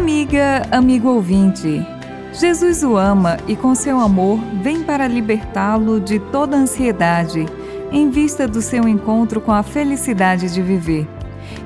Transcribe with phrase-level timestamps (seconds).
[0.00, 1.86] Amiga, amigo ouvinte,
[2.32, 7.44] Jesus o ama e com seu amor vem para libertá-lo de toda ansiedade
[7.92, 11.06] em vista do seu encontro com a felicidade de viver.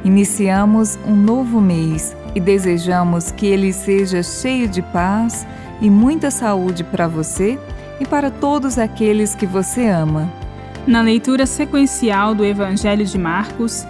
[0.05, 5.47] Iniciamos um novo mês e desejamos que ele seja cheio de paz
[5.81, 7.57] e muita saúde para você
[8.01, 10.29] e para todos aqueles que você ama.
[10.89, 13.87] Na leitura sequencial do Evangelho de Marcos,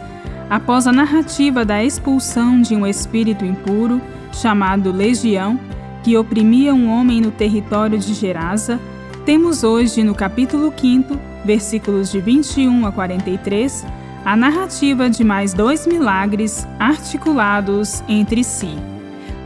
[0.50, 4.02] após a narrativa da expulsão de um espírito impuro,
[4.34, 5.58] chamado Legião,
[6.02, 8.78] que oprimia um homem no território de Gerasa,
[9.24, 13.86] temos hoje no capítulo 5, versículos de 21 a 43,
[14.24, 18.76] a narrativa de mais dois milagres articulados entre si.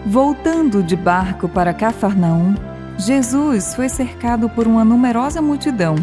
[0.04, 2.54] Voltando de barco para Cafarnaum,
[2.96, 5.94] Jesus foi cercado por uma numerosa multidão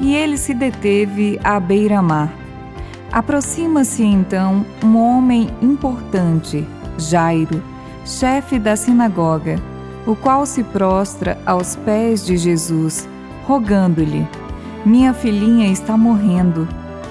[0.00, 2.32] e ele se deteve à beira-mar.
[3.10, 6.64] Aproxima-se então um homem importante,
[6.98, 7.77] Jairo
[8.08, 9.60] chefe da sinagoga,
[10.06, 13.06] o qual se prostra aos pés de Jesus,
[13.46, 14.26] rogando-lhe:
[14.84, 16.66] Minha filhinha está morrendo.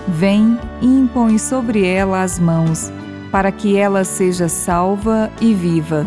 [0.07, 2.91] Vem e impõe sobre ela as mãos,
[3.31, 6.05] para que ela seja salva e viva.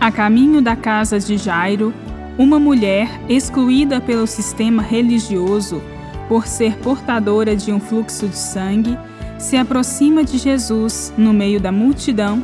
[0.00, 1.94] A caminho da casa de Jairo,
[2.36, 5.80] uma mulher excluída pelo sistema religioso
[6.28, 8.98] por ser portadora de um fluxo de sangue,
[9.38, 12.42] se aproxima de Jesus no meio da multidão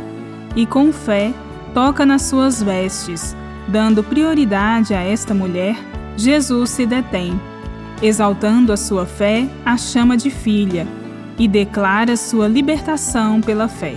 [0.55, 1.33] e, com fé,
[1.75, 3.37] toca nas suas vestes.
[3.69, 5.77] Dando prioridade a esta mulher,
[6.17, 7.41] Jesus se detém,
[8.03, 10.87] exaltando a sua fé, a chama de filha
[11.39, 13.95] e declara sua libertação pela fé.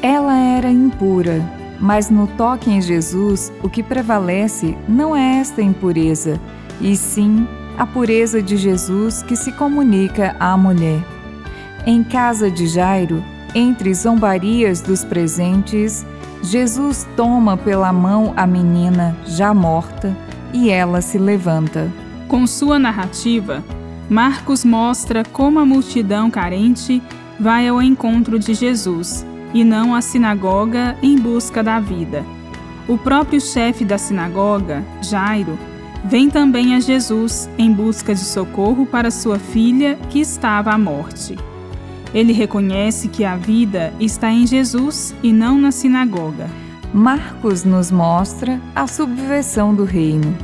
[0.00, 1.42] Ela era impura,
[1.78, 6.40] mas no toque em Jesus, o que prevalece não é esta impureza,
[6.80, 7.46] e sim
[7.78, 11.00] a pureza de Jesus que se comunica à mulher.
[11.86, 13.22] Em casa de Jairo,
[13.54, 16.04] entre zombarias dos presentes,
[16.42, 20.16] Jesus toma pela mão a menina já morta
[20.52, 21.90] e ela se levanta.
[22.26, 23.62] Com sua narrativa,
[24.10, 27.00] Marcos mostra como a multidão carente
[27.38, 32.24] vai ao encontro de Jesus e não à sinagoga em busca da vida.
[32.88, 35.56] O próprio chefe da sinagoga, Jairo,
[36.04, 41.36] vem também a Jesus em busca de socorro para sua filha que estava à morte.
[42.14, 46.48] Ele reconhece que a vida está em Jesus e não na sinagoga.
[46.92, 50.36] Marcos nos mostra a subversão do reino.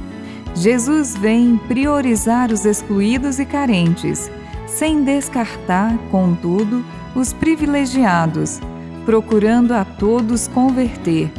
[0.55, 4.31] Jesus vem priorizar os excluídos e carentes,
[4.67, 6.85] sem descartar, contudo,
[7.15, 8.61] os privilegiados,
[9.05, 11.31] procurando a todos converter,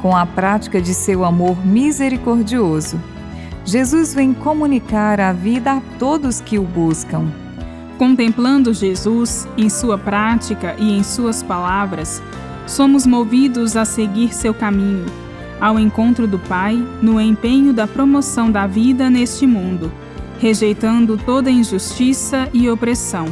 [0.00, 2.98] com a prática de seu amor misericordioso.
[3.64, 7.45] Jesus vem comunicar a vida a todos que o buscam.
[7.98, 12.22] Contemplando Jesus em sua prática e em suas palavras,
[12.66, 15.06] somos movidos a seguir seu caminho,
[15.58, 19.90] ao encontro do Pai, no empenho da promoção da vida neste mundo,
[20.38, 23.26] rejeitando toda injustiça e opressão,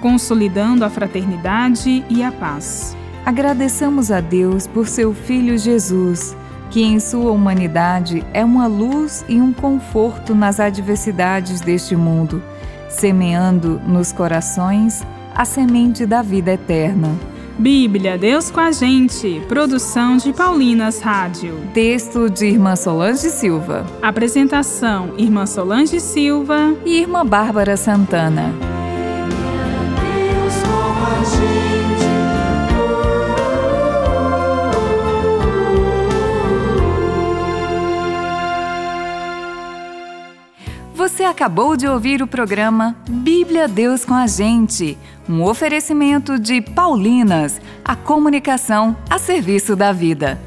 [0.00, 2.96] consolidando a fraternidade e a paz.
[3.24, 6.36] Agradeçamos a Deus por seu Filho Jesus,
[6.68, 12.42] que em sua humanidade é uma luz e um conforto nas adversidades deste mundo
[12.90, 15.02] semeando nos corações
[15.34, 17.08] a semente da vida eterna.
[17.58, 19.40] Bíblia, Deus com a gente.
[19.46, 21.60] Produção de Paulinas Rádio.
[21.74, 23.84] Texto de Irmã Solange Silva.
[24.00, 28.69] Apresentação: Irmã Solange Silva e Irmã Bárbara Santana.
[41.00, 47.58] Você acabou de ouvir o programa Bíblia Deus com a Gente, um oferecimento de Paulinas,
[47.82, 50.38] a comunicação a serviço da vida.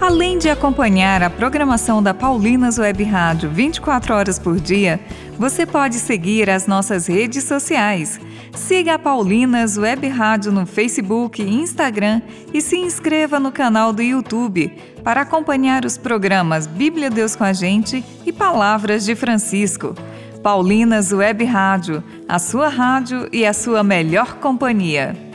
[0.00, 5.00] Além de acompanhar a programação da Paulinas Web Rádio 24 horas por dia,
[5.36, 8.20] você pode seguir as nossas redes sociais
[8.54, 12.20] Siga a Paulinas Web Rádio no Facebook e Instagram
[12.52, 14.70] e se inscreva no canal do YouTube
[15.02, 19.94] para acompanhar os programas Bíblia Deus com a Gente e Palavras de Francisco.
[20.42, 25.31] Paulinas Web Rádio, a sua rádio e a sua melhor companhia.